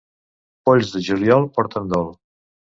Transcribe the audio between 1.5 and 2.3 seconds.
porten dol.